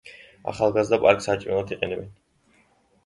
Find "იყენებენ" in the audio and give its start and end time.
1.77-2.11